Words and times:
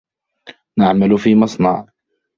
نعمل 0.79 1.17
في 1.17 1.35
مصنع. 1.35 1.85